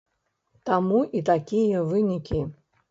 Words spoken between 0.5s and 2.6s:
Таму і такія вынікі.